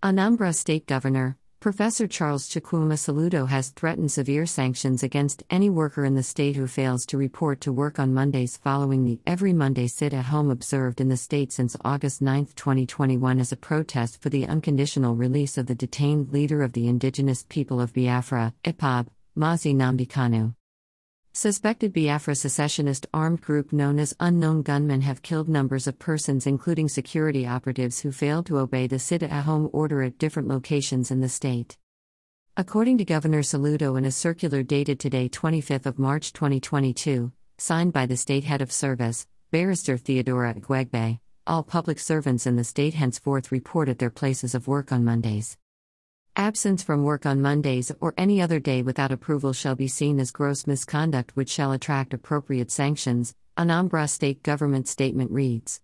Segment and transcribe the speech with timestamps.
[0.00, 6.14] Anambra State Governor, Professor Charles Chukwuma Soludo has threatened severe sanctions against any worker in
[6.14, 10.14] the state who fails to report to work on Mondays following the Every Monday sit
[10.14, 14.46] at home observed in the state since August 9, 2021, as a protest for the
[14.46, 20.06] unconditional release of the detained leader of the indigenous people of Biafra, IPOB, Mazi Nnamdi
[20.06, 20.54] Kanu.
[21.40, 26.88] Suspected Biafra secessionist armed group known as Unknown Gunmen have killed numbers of persons, including
[26.88, 31.20] security operatives who failed to obey the sit at home order at different locations in
[31.20, 31.78] the state.
[32.56, 38.04] According to Governor Soludo in a circular dated today, 25th of March 2022, signed by
[38.04, 43.52] the state head of service, Barrister Theodora Igwegbe, all public servants in the state henceforth
[43.52, 45.56] report at their places of work on Mondays.
[46.38, 50.30] Absence from work on Mondays or any other day without approval shall be seen as
[50.30, 55.76] gross misconduct which shall attract appropriate sanctions, Anambra State Government statement reads.